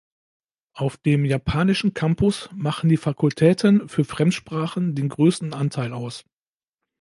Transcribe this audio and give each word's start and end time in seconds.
Auf 0.73 0.97
dem 0.97 1.25
japanischen 1.25 1.93
Campus 1.93 2.49
machen 2.55 2.89
die 2.89 2.97
Fakultäten 2.97 3.87
für 3.87 4.03
Fremdsprachen 4.03 4.95
den 4.95 5.09
größten 5.09 5.53
Anteil 5.53 5.93
aus. 5.93 6.25